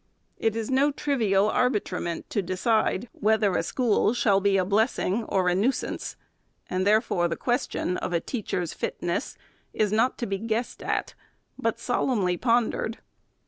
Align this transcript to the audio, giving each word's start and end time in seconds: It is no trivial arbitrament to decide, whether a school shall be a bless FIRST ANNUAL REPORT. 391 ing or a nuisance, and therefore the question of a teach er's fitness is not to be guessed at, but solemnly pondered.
It 0.39 0.55
is 0.55 0.71
no 0.71 0.89
trivial 0.89 1.47
arbitrament 1.47 2.27
to 2.31 2.41
decide, 2.41 3.07
whether 3.11 3.55
a 3.55 3.61
school 3.61 4.15
shall 4.15 4.41
be 4.41 4.57
a 4.57 4.65
bless 4.65 4.93
FIRST 4.93 5.05
ANNUAL 5.05 5.19
REPORT. 5.19 5.41
391 5.43 5.45
ing 5.45 5.45
or 5.45 5.49
a 5.51 5.67
nuisance, 5.93 6.15
and 6.71 6.87
therefore 6.87 7.27
the 7.27 7.35
question 7.35 7.97
of 7.97 8.11
a 8.11 8.19
teach 8.19 8.51
er's 8.51 8.73
fitness 8.73 9.37
is 9.73 9.91
not 9.91 10.17
to 10.17 10.25
be 10.25 10.39
guessed 10.39 10.81
at, 10.81 11.13
but 11.59 11.77
solemnly 11.79 12.35
pondered. 12.35 12.97